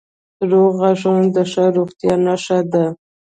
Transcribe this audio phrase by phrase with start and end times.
[0.49, 2.85] روغ غاښونه د ښه روغتیا نښه ده.